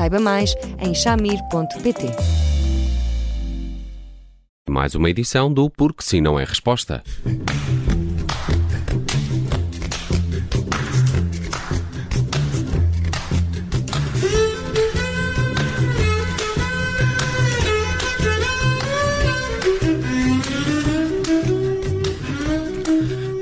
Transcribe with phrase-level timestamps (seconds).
[0.00, 2.06] Saiba mais em chamir.pt.
[4.66, 7.02] Mais uma edição do Porque Sim Não É Resposta.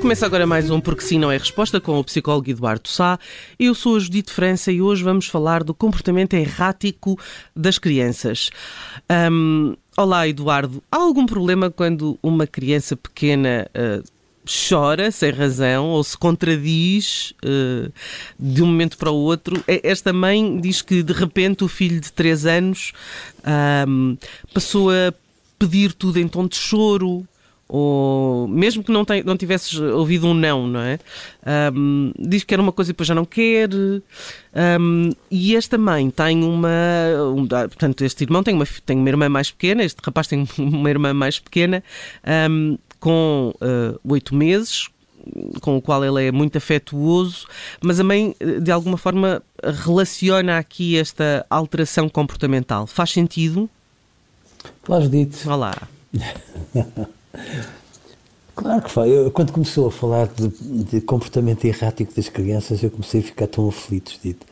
[0.09, 3.19] Começa agora mais um Porque Sim Não É Resposta com o psicólogo Eduardo Sá.
[3.59, 7.15] Eu sou a Judite França e hoje vamos falar do comportamento errático
[7.55, 8.49] das crianças.
[9.31, 10.81] Um, olá, Eduardo.
[10.91, 14.03] Há algum problema quando uma criança pequena uh,
[14.67, 17.93] chora sem razão ou se contradiz uh,
[18.39, 19.63] de um momento para o outro?
[19.67, 22.93] Esta mãe diz que de repente o filho de 3 anos
[24.51, 25.13] passou a
[25.59, 27.27] pedir tudo em tom de choro
[27.71, 30.97] ou mesmo que não, tem, não tivesses ouvido um não, não é?
[31.71, 33.69] Um, diz que era uma coisa e depois já não quer.
[33.71, 36.67] Um, e esta mãe tem uma.
[37.35, 40.89] Um, portanto, este irmão tem uma, tem uma irmã mais pequena, este rapaz tem uma
[40.89, 41.83] irmã mais pequena,
[42.99, 44.89] com uh, oito uh, meses,
[45.61, 47.45] com o qual ele é muito afetuoso,
[47.81, 52.87] mas a mãe, de alguma forma, relaciona aqui esta alteração comportamental.
[52.87, 53.69] Faz sentido?
[54.81, 55.47] Claro, dito.
[55.47, 55.75] Olá.
[58.55, 59.09] Claro que faz.
[59.09, 60.49] Eu, quando começou a falar de,
[60.83, 64.45] de, comportamento errático das crianças, eu comecei a ficar tão aflito, dito.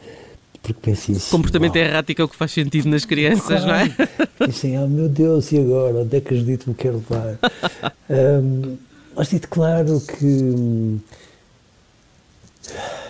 [0.61, 1.29] Porque pensei assim.
[1.29, 3.65] Comportamento errático é o que faz sentido nas crianças, claro.
[3.65, 4.27] não é?
[4.39, 5.97] Pensei, oh meu Deus, e agora?
[5.97, 7.37] Onde é que a Judite me quer levar?
[8.09, 8.77] um,
[9.15, 10.25] mas dito, claro que.
[10.25, 10.99] Hum,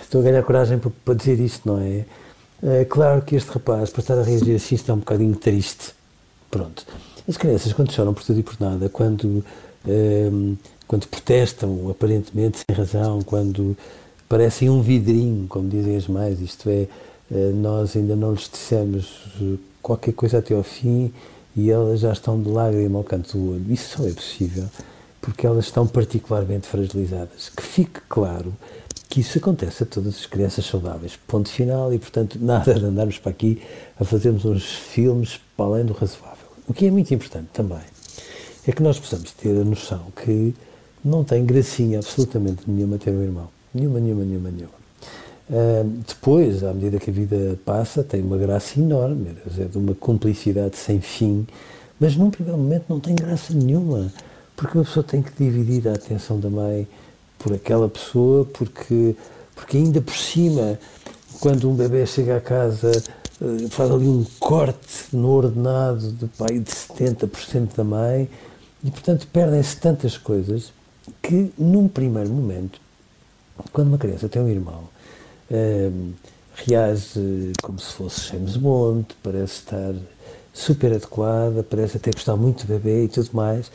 [0.02, 2.04] estou a ganhar coragem para, para dizer isto, não é?
[2.62, 5.92] É claro que este rapaz, para estar a reagir assim, está um bocadinho triste.
[6.50, 6.84] Pronto.
[7.28, 9.42] As crianças, quando choram por tudo e por nada, quando, um,
[9.86, 10.54] ehm,
[10.86, 13.76] quando protestam aparentemente sem razão, quando
[14.26, 16.88] parecem um vidrinho, como dizem as mães, isto é,
[17.30, 19.26] eh, nós ainda não lhes dissemos
[19.82, 21.12] qualquer coisa até ao fim
[21.54, 23.72] e elas já estão de lágrima ao canto do olho.
[23.72, 24.64] Isso só é possível
[25.20, 27.50] porque elas estão particularmente fragilizadas.
[27.54, 28.54] Que fique claro
[29.08, 31.18] que isso acontece a todas as crianças saudáveis.
[31.26, 33.60] Ponto final e, portanto, nada de andarmos para aqui
[34.00, 36.37] a fazermos uns filmes para além do razoável.
[36.68, 37.80] O que é muito importante também
[38.66, 40.54] é que nós possamos ter a noção que
[41.02, 43.48] não tem gracinha absolutamente nenhuma ter um irmão.
[43.72, 44.78] Nenhuma, nenhuma, nenhuma, nenhuma.
[45.48, 49.94] Uh, depois, à medida que a vida passa, tem uma graça enorme, é de uma
[49.94, 51.46] cumplicidade sem fim,
[51.98, 54.12] mas num primeiro momento não tem graça nenhuma,
[54.54, 56.86] porque uma pessoa tem que dividir a atenção da mãe
[57.38, 59.16] por aquela pessoa, porque,
[59.54, 60.78] porque ainda por cima,
[61.40, 62.92] quando um bebê chega à casa
[63.70, 68.28] faz ali um corte no ordenado de pai de 70% da mãe
[68.82, 70.72] e, portanto, perdem-se tantas coisas
[71.22, 72.80] que, num primeiro momento,
[73.72, 74.84] quando uma criança tem um irmão,
[75.50, 75.90] eh,
[76.54, 79.94] reage como se fosse James Bond, parece estar
[80.52, 83.70] super adequada, parece até gostar muito do bebê e tudo mais,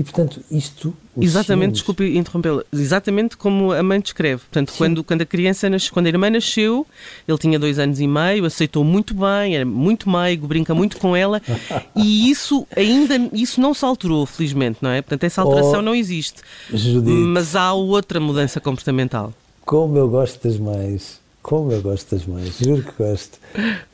[0.00, 0.94] e, portanto, isto...
[1.20, 4.40] Exatamente, desculpe interrompê-la, exatamente como a mãe descreve.
[4.40, 6.86] Portanto, quando, quando a criança, nasce, quando a irmã nasceu,
[7.28, 11.14] ele tinha dois anos e meio, aceitou muito bem, era muito meigo, brinca muito com
[11.14, 11.42] ela,
[11.94, 15.02] e isso ainda, isso não se alterou, felizmente, não é?
[15.02, 16.40] Portanto, essa alteração oh, não existe.
[16.72, 19.34] Judite, mas há outra mudança comportamental.
[19.66, 21.20] Como eu gosto das mães.
[21.42, 23.38] Como eu gosto das mães, juro que gosto.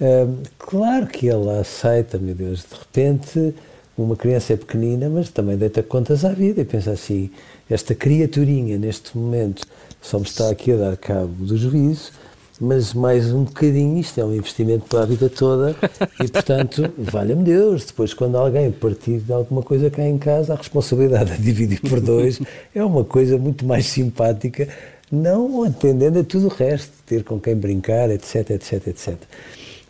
[0.00, 3.54] Um, claro que ela aceita, meu Deus, de repente
[3.96, 7.30] uma criança é pequenina, mas também deita contas à vida e pensa assim:
[7.68, 9.66] esta criaturinha, neste momento,
[10.00, 12.12] só me está aqui a dar cabo do juízo,
[12.60, 15.74] mas mais um bocadinho, isto é um investimento para a vida toda
[16.22, 20.56] e, portanto, valha-me Deus, depois quando alguém partir de alguma coisa cá em casa, a
[20.56, 22.40] responsabilidade de dividir por dois
[22.74, 24.68] é uma coisa muito mais simpática,
[25.10, 29.14] não atendendo a tudo o resto, ter com quem brincar, etc, etc, etc.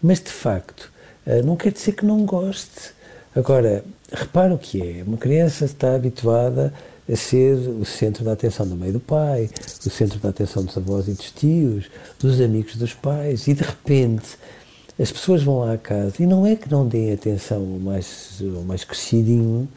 [0.02, 0.92] Mas, de facto,
[1.24, 2.94] eh, não quer dizer que não goste.
[3.34, 5.02] Agora, repara o que é.
[5.02, 6.72] Uma criança está habituada
[7.10, 9.48] a ser o centro da atenção mãe e do pai,
[9.84, 11.86] o centro da atenção dos avós e dos tios,
[12.18, 14.36] dos amigos dos pais, e de repente
[14.98, 18.42] as pessoas vão lá à casa e não é que não deem atenção ao mais,
[18.56, 19.68] ao mais crescidinho,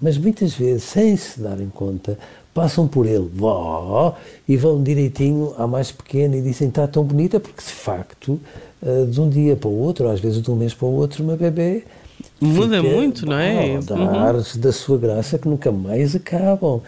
[0.00, 2.16] mas muitas vezes, sem se darem conta,
[2.54, 4.16] passam por ele vó,
[4.48, 8.40] e vão direitinho à mais pequena e dizem está tão bonita, porque de facto,
[8.82, 10.92] uh, de um dia para o outro, ou às vezes de um mês para o
[10.92, 11.84] outro, uma bebê
[12.40, 13.78] muda muito, não é?
[13.82, 14.18] Dá uhum.
[14.18, 16.80] ares da sua graça que nunca mais acabam.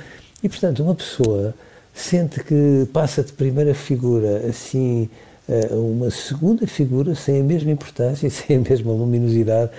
[0.42, 1.54] E portanto, uma pessoa
[1.94, 5.08] sente que passa de primeira figura assim
[5.48, 9.70] a uma segunda figura sem a mesma importância e sem a mesma luminosidade.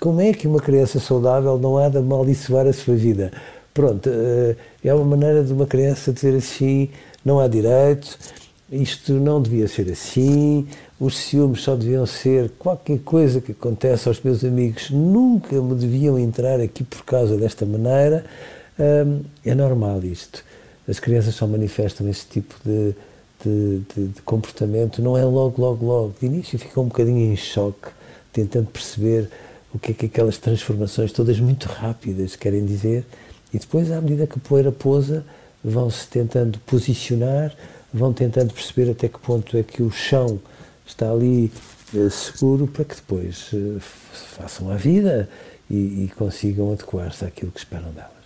[0.00, 3.32] Como é que uma criança saudável não há de amaldiçoar a sua vida?
[3.74, 6.88] Pronto, eh, é uma maneira de uma criança dizer assim:
[7.24, 8.16] não há direito,
[8.70, 10.68] isto não devia ser assim,
[11.00, 16.18] os ciúmes só deviam ser qualquer coisa que acontece aos meus amigos, nunca me deviam
[16.18, 18.24] entrar aqui por causa desta maneira.
[19.44, 20.44] É normal isto.
[20.88, 22.94] As crianças só manifestam esse tipo de,
[23.44, 26.14] de, de, de comportamento, não é logo, logo, logo.
[26.18, 27.88] De início ficam um bocadinho em choque,
[28.32, 29.28] tentando perceber
[29.72, 33.04] o que é que aquelas transformações, todas muito rápidas, querem dizer,
[33.52, 35.24] e depois, à medida que a poeira pousa,
[35.62, 37.54] vão-se tentando posicionar,
[37.92, 40.38] vão tentando perceber até que ponto é que o chão
[40.88, 41.52] está ali
[41.94, 43.78] eh, seguro para que depois eh,
[44.36, 45.28] façam a vida
[45.70, 48.18] e, e consigam adequar-se àquilo que esperam delas.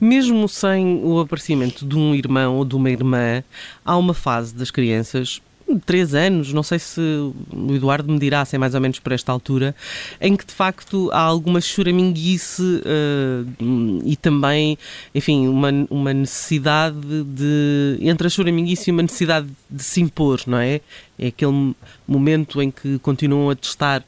[0.00, 3.42] Mesmo sem o aparecimento de um irmão ou de uma irmã,
[3.84, 5.40] há uma fase das crianças
[5.76, 9.12] três anos, não sei se o Eduardo me dirá se é mais ou menos por
[9.12, 9.74] esta altura,
[10.20, 14.78] em que de facto há alguma choraminguice uh, e também,
[15.14, 17.98] enfim, uma, uma necessidade de.
[18.00, 20.80] entre a choraminguice e uma necessidade de se impor, não é?
[21.18, 21.74] É aquele
[22.06, 24.04] momento em que continuam a testar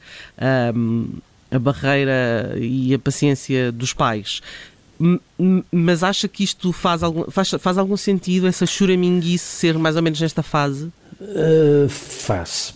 [0.75, 1.09] um,
[1.51, 4.41] eh, a barreira e a paciência dos pais
[5.73, 10.03] mas acha que isto faz algum, faz, faz algum sentido, essa choraminguice ser mais ou
[10.03, 10.93] menos nesta fase?
[11.21, 12.73] Uh, faz.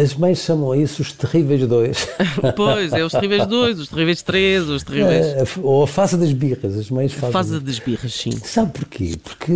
[0.00, 2.08] As mães chamam isso os terríveis dois.
[2.54, 5.56] pois, é os terríveis dois, os terríveis três, os terríveis.
[5.56, 7.28] Uh, ou a fase das birras, as mães fazem.
[7.28, 8.30] A fase das birras, sim.
[8.44, 9.18] Sabe porquê?
[9.22, 9.52] Porque,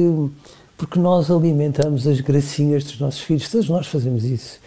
[0.76, 4.58] porque nós alimentamos as gracinhas dos nossos filhos, todos nós fazemos isso.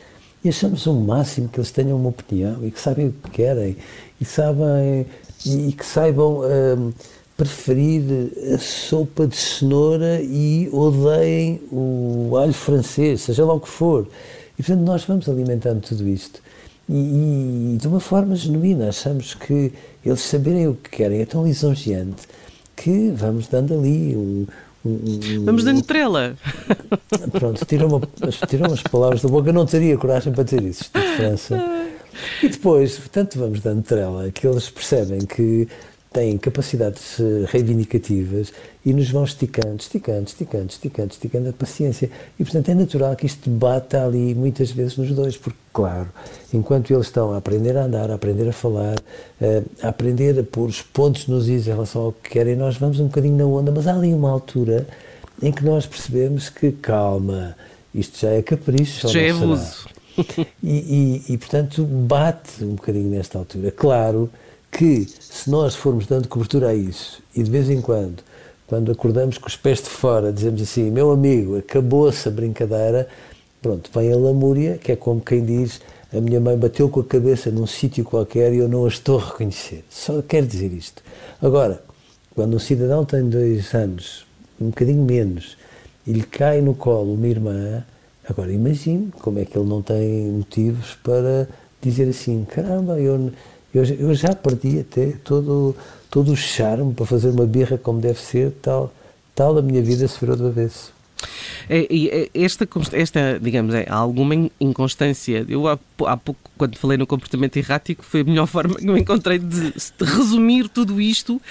[0.41, 3.75] E achamos o máximo que eles tenham uma opinião e que sabem o que querem
[4.21, 5.05] e, sabem,
[5.45, 6.39] e, e que saibam.
[6.39, 6.93] Uh,
[7.37, 8.01] preferir
[8.53, 14.07] a sopa de cenoura e odeiem o alho francês, seja lá o que for.
[14.57, 16.41] E portanto nós vamos alimentando tudo isto.
[16.87, 19.73] E, e de uma forma genuína, achamos que
[20.05, 22.27] eles saberem o que querem é tão lisonjeante
[22.75, 24.45] que vamos dando ali um,
[25.43, 26.35] Vamos dando trela.
[27.31, 28.01] Pronto, tiram, uma,
[28.67, 31.87] umas palavras da boca, eu não teria coragem para dizer isso, de França.
[32.43, 35.67] E depois, portanto, vamos dando trela, que eles percebem que
[36.15, 38.53] têm capacidades eh, reivindicativas
[38.85, 42.09] e nos vão esticando, esticando, esticando, esticando, esticando a paciência.
[42.39, 46.07] E, portanto, é natural que isto bata ali muitas vezes nos dois, porque, claro,
[46.53, 48.95] enquanto eles estão a aprender a andar, a aprender a falar,
[49.41, 52.77] eh, a aprender a pôr os pontos nos is em relação ao que querem, nós
[52.77, 54.87] vamos um bocadinho na onda, mas há ali uma altura
[55.43, 57.57] em que nós percebemos que, calma,
[57.93, 59.09] isto já é capricho.
[59.09, 59.85] Já é abuso.
[60.63, 63.69] E, e, e, portanto, bate um bocadinho nesta altura.
[63.69, 64.31] Claro
[64.77, 68.21] que se nós formos dando cobertura a isso e de vez em quando,
[68.67, 73.07] quando acordamos com os pés de fora, dizemos assim, meu amigo, acabou-se a brincadeira,
[73.61, 75.79] pronto, vem a lamúria, que é como quem diz,
[76.11, 79.17] a minha mãe bateu com a cabeça num sítio qualquer e eu não a estou
[79.17, 79.85] a reconhecer.
[79.89, 81.01] Só quero dizer isto.
[81.41, 81.81] Agora,
[82.33, 84.25] quando um cidadão tem dois anos,
[84.59, 85.55] um bocadinho menos,
[86.05, 87.81] e lhe cai no colo uma irmã,
[88.27, 91.47] agora imagine como é que ele não tem motivos para
[91.81, 93.31] dizer assim, caramba, eu
[93.75, 95.75] eu, eu já perdi até todo,
[96.09, 98.93] todo o charme para fazer uma birra como deve ser, tal,
[99.33, 100.95] tal a minha vida se virou de avesso.
[101.69, 105.45] É, é, esta, esta, digamos, é alguma inconstância.
[105.47, 108.97] Eu há, há, pouco, quando falei no comportamento errático, foi a melhor forma que eu
[108.97, 111.41] encontrei de, resumir tudo isto.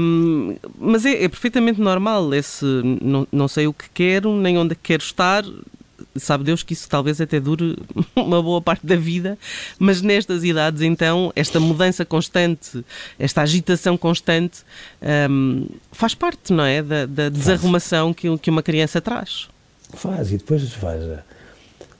[0.00, 2.32] Um, mas é, é, perfeitamente normal.
[2.34, 5.44] Esse não, não sei o que quero, nem onde quero estar,
[6.16, 7.76] sabe Deus que isso talvez até dure
[8.16, 9.38] uma boa parte da vida,
[9.78, 12.84] mas nestas idades, então, esta mudança constante,
[13.18, 14.62] esta agitação constante,
[15.30, 16.82] um, faz parte, não é?
[16.82, 19.48] Da, da desarrumação que, que uma criança traz.
[19.94, 21.24] Faz, e depois veja.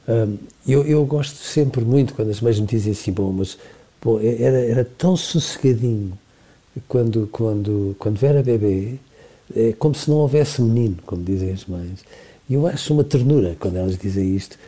[0.09, 3.57] Um, eu, eu gosto sempre muito quando as mães me dizem assim, bom, mas
[4.03, 6.19] bom, era, era tão sossegadinho
[6.89, 8.99] quando, quando, quando era bebê,
[9.55, 12.05] é como se não houvesse menino, como dizem as mães.
[12.49, 14.59] E eu acho uma ternura quando elas dizem isto.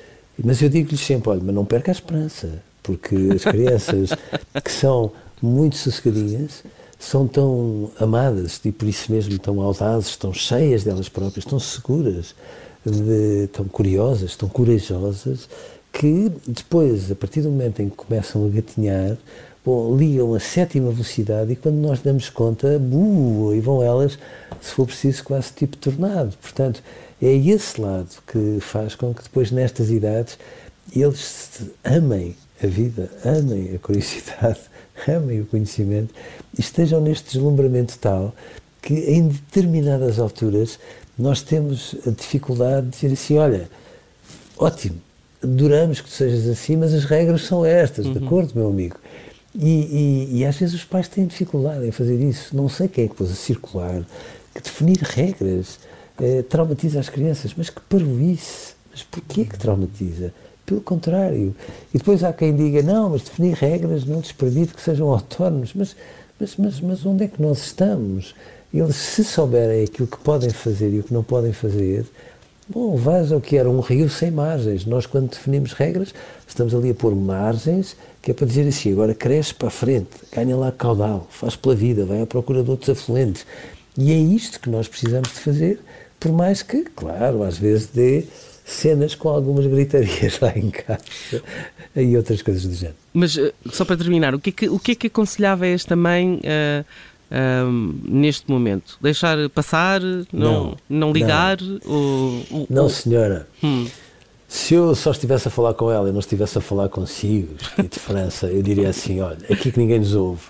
[0.42, 4.10] Mas eu digo-lhes sempre: olha, mas não perca a esperança, porque as crianças
[4.62, 6.62] que são muito sossegadinhas
[6.98, 12.34] são tão amadas e por isso mesmo tão audazes, tão cheias delas próprias, tão seguras,
[12.84, 15.48] de, tão curiosas, tão corajosas,
[15.92, 19.16] que depois, a partir do momento em que começam a gatinhar,
[19.64, 24.18] bom, ligam a sétima velocidade e quando nós damos conta, buh, e vão elas,
[24.60, 26.34] se for preciso, quase tipo tornado.
[26.40, 26.82] Portanto,
[27.20, 30.38] é esse lado que faz com que depois, nestas idades,
[30.94, 34.60] eles amem a vida, amem a curiosidade,
[35.08, 36.14] amem o conhecimento
[36.56, 38.34] e estejam neste deslumbramento tal
[38.80, 40.78] que em determinadas alturas
[41.18, 43.68] nós temos a dificuldade de dizer assim, olha,
[44.58, 45.00] ótimo,
[45.42, 48.12] adoramos que tu sejas assim, mas as regras são estas, uhum.
[48.12, 48.96] de acordo, meu amigo?
[49.54, 49.68] E,
[50.32, 52.56] e, e, às vezes os pais têm dificuldade em fazer isso.
[52.56, 54.02] Não sei quem é que pôs a circular,
[54.52, 55.78] que definir regras
[56.20, 57.54] eh, traumatiza as crianças.
[57.56, 58.74] Mas que parvoíce!
[58.90, 60.32] Mas porquê que traumatiza?
[60.64, 61.54] Pelo contrário.
[61.92, 65.72] E depois há quem diga, não, mas definir regras não lhes permite que sejam autónomos.
[65.74, 65.96] Mas,
[66.38, 68.34] mas, mas, mas onde é que nós estamos?
[68.72, 72.06] Eles, se souberem aquilo que podem fazer e o que não podem fazer,
[72.68, 72.98] bom,
[73.32, 74.84] ao que era um rio sem margens.
[74.84, 76.12] Nós, quando definimos regras,
[76.46, 80.10] estamos ali a pôr margens, que é para dizer assim, agora cresce para a frente,
[80.32, 83.46] ganha lá caudal, faz pela vida, vai à procura de outros afluentes.
[83.96, 85.80] E é isto que nós precisamos de fazer,
[86.24, 88.24] por mais que, claro, às vezes dê
[88.64, 91.04] cenas com algumas gritarias lá em casa
[91.94, 92.96] e outras coisas do género.
[93.12, 95.94] Mas, eh, só para terminar, o que é que, o que, é que aconselhava esta
[95.94, 96.40] mãe...
[96.40, 98.96] Uh um, neste momento?
[99.00, 100.00] Deixar passar?
[100.00, 101.56] Não, não, não ligar?
[101.60, 103.48] Não, ou, não senhora.
[103.60, 103.88] Hum.
[104.46, 107.54] Se eu só estivesse a falar com ela e não estivesse a falar consigo,
[107.90, 110.42] de França, eu diria assim: olha, aqui que ninguém nos ouve.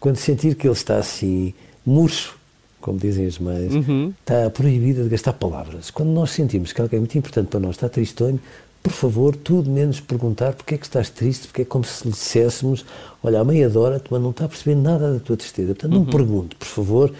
[0.00, 1.54] Quando sentir que ele está assim,
[1.86, 2.36] murcho,
[2.84, 4.12] como dizem as mães, uhum.
[4.20, 5.90] está proibida de gastar palavras.
[5.90, 8.38] Quando nós sentimos que alguém muito importante para nós está tristonho,
[8.82, 12.10] por favor, tudo menos perguntar porque é que estás triste, porque é como se lhe
[12.12, 12.84] disséssemos,
[13.22, 15.68] olha, há meia hora tu não está a perceber nada da tua tristeza.
[15.68, 16.10] Portanto, não uhum.
[16.10, 17.14] pergunte, por favor,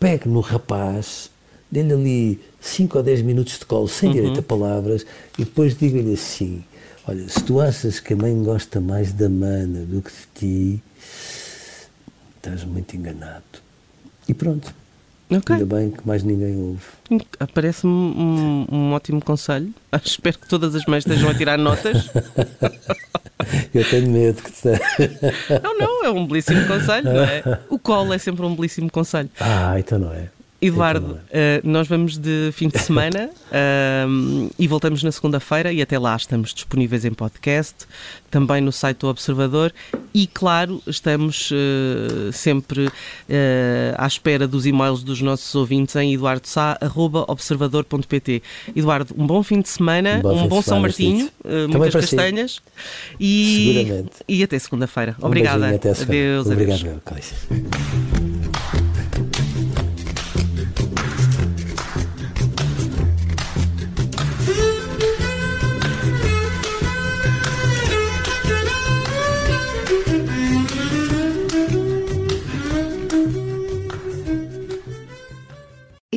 [0.00, 1.30] pegue no rapaz,
[1.70, 4.14] dê-lhe ali 5 ou 10 minutos de colo sem uhum.
[4.14, 5.04] direito a palavras
[5.38, 6.64] e depois diga-lhe assim,
[7.06, 10.82] olha, se tu achas que a mãe gosta mais da mana do que de ti,
[12.38, 13.44] estás muito enganado.
[14.26, 14.85] E pronto.
[15.28, 15.56] Okay.
[15.56, 17.24] Ainda bem que mais ninguém ouve.
[17.52, 19.74] Parece-me um, um, ótimo conselho.
[20.04, 22.08] Espero que todas as mães estejam a tirar notas.
[23.74, 24.68] Eu tenho medo que te...
[25.62, 27.42] Não, não, é um belíssimo conselho, não é?
[27.68, 29.28] O colo é sempre um belíssimo conselho.
[29.38, 30.28] Ah, então não é.
[30.60, 31.18] Eduardo, uh,
[31.62, 36.54] nós vamos de fim de semana uh, e voltamos na segunda-feira e até lá estamos
[36.54, 37.86] disponíveis em podcast,
[38.30, 39.70] também no site do Observador
[40.14, 42.88] e, claro, estamos uh, sempre
[43.98, 48.42] à espera dos e-mails dos nossos ouvintes em eduardosá.observador.pt.
[48.74, 51.28] Eduardo, um bom fim de semana, um bom, um bom São Martinho,
[51.68, 52.62] muitas castanhas
[53.20, 55.14] e, e até segunda-feira.
[55.20, 55.68] Um Obrigada.
[55.68, 56.12] Até segunda.
[56.12, 57.34] Adeus, Obrigado, adeus.